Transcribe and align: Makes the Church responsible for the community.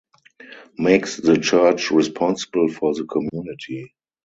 Makes 0.79 1.17
the 1.17 1.37
Church 1.37 1.91
responsible 1.91 2.69
for 2.69 2.95
the 2.95 3.03
community. 3.03 3.93